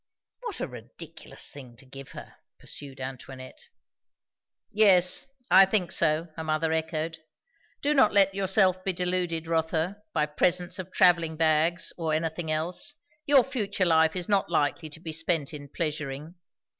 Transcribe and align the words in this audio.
"What 0.39 0.59
a 0.59 0.67
ridiculous 0.67 1.51
thing 1.51 1.75
to 1.75 1.85
give 1.85 2.13
her!" 2.13 2.37
pursued 2.57 2.99
Antoinette. 2.99 3.69
"Yes, 4.71 5.27
I 5.51 5.65
think 5.67 5.91
so," 5.91 6.29
her 6.35 6.43
mother 6.43 6.71
echoed. 6.73 7.19
"Do 7.83 7.93
not 7.93 8.11
let 8.11 8.33
yourself 8.33 8.83
be 8.83 8.93
deluded, 8.93 9.45
Rotha, 9.45 10.01
by 10.11 10.25
presents 10.25 10.79
of 10.79 10.91
travelling 10.91 11.37
bags 11.37 11.93
or 11.99 12.15
anything 12.15 12.49
else. 12.49 12.95
Your 13.27 13.43
future 13.43 13.85
life 13.85 14.15
is 14.15 14.27
not 14.27 14.49
likely 14.49 14.89
to 14.89 14.99
be 14.99 15.13
spent 15.13 15.53
in 15.53 15.69
pleasuring. 15.69 16.33